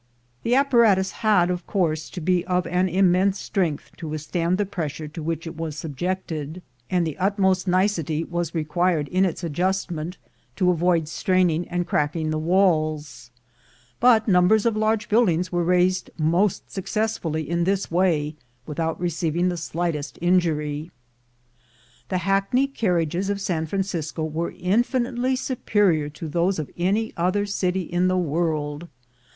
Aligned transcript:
The 0.41 0.55
appa 0.55 0.77
ratus 0.77 1.11
had 1.21 1.51
of 1.51 1.67
course 1.67 2.09
to 2.09 2.19
be 2.19 2.43
of 2.47 2.65
an 2.65 2.89
immense 2.89 3.39
strength 3.39 3.91
to 3.97 4.07
withstand 4.07 4.57
the 4.57 4.65
pressure 4.65 5.07
to 5.07 5.21
which 5.21 5.45
it 5.45 5.55
was 5.55 5.75
subjected, 5.77 6.63
and 6.89 7.07
88 7.07 7.11
THE 7.13 7.19
GOLD 7.19 7.19
HUNTERS 7.19 7.19
the 7.19 7.25
utmost 7.43 7.67
nicety 7.67 8.23
was 8.23 8.55
required 8.55 9.07
in 9.09 9.25
its 9.25 9.43
adjustment, 9.43 10.17
to 10.55 10.71
avoid 10.71 11.07
straining 11.07 11.67
and 11.67 11.85
cracking 11.85 12.31
the 12.31 12.39
walls; 12.39 13.29
but 13.99 14.27
numbers 14.27 14.65
of 14.65 14.75
large 14.75 15.07
buildings 15.07 15.51
were 15.51 15.63
raised 15.63 16.09
most 16.17 16.71
successfully 16.71 17.47
in 17.47 17.65
this 17.65 17.91
way 17.91 18.33
without 18.65 18.99
receiving 18.99 19.49
the 19.49 19.55
slightest 19.55 20.17
injury. 20.19 20.89
The 22.09 22.17
hackney 22.25 22.65
carriages 22.65 23.29
of 23.29 23.39
San 23.39 23.67
Francisco 23.67 24.23
were 24.23 24.49
in 24.49 24.81
finitely 24.81 25.37
superior 25.37 26.09
to 26.09 26.27
those 26.27 26.57
of 26.57 26.71
any 26.75 27.13
other 27.15 27.45
city 27.45 27.81
in 27.83 28.07
the 28.07 28.17
world. 28.17 28.87